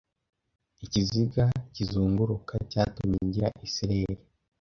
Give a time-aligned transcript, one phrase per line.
[0.85, 4.15] Ikiziga kizunguruka cyatumye ngira isereri